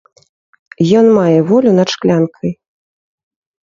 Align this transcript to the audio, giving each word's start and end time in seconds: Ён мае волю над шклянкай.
Ён 1.03 1.11
мае 1.19 1.37
волю 1.51 1.77
над 1.83 1.87
шклянкай. 1.97 2.51